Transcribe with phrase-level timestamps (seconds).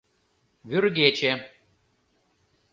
[0.69, 1.31] —Вӱргече.